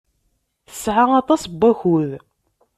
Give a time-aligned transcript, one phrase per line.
[0.67, 2.11] Tesɛa aṭas n wakud.